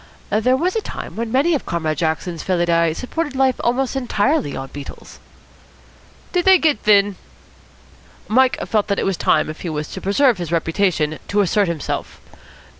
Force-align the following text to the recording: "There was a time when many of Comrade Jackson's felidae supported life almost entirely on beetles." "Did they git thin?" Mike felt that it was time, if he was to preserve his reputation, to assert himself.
"There 0.31 0.57
was 0.57 0.75
a 0.75 0.81
time 0.81 1.15
when 1.15 1.31
many 1.31 1.53
of 1.53 1.67
Comrade 1.67 1.99
Jackson's 1.99 2.41
felidae 2.41 2.93
supported 2.95 3.35
life 3.35 3.61
almost 3.63 3.95
entirely 3.95 4.55
on 4.55 4.69
beetles." 4.73 5.19
"Did 6.33 6.45
they 6.45 6.57
git 6.57 6.79
thin?" 6.79 7.17
Mike 8.27 8.57
felt 8.65 8.87
that 8.87 8.97
it 8.97 9.05
was 9.05 9.15
time, 9.15 9.47
if 9.47 9.61
he 9.61 9.69
was 9.69 9.89
to 9.91 10.01
preserve 10.01 10.39
his 10.39 10.51
reputation, 10.51 11.19
to 11.27 11.41
assert 11.41 11.67
himself. 11.67 12.19